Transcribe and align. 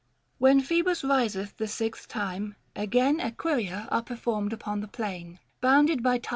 When 0.39 0.61
Phoebus 0.61 1.03
riseth 1.03 1.57
the 1.57 1.67
sixth 1.67 2.07
time, 2.07 2.55
again 2.75 3.19
Equina 3.19 3.87
are 3.91 4.01
performed 4.01 4.51
upon 4.51 4.79
the 4.79 4.87
plain 4.87 5.37
Book 5.61 5.87
III. 5.89 6.21